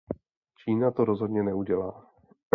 [0.57, 2.11] Čína to rozhodně neudělá.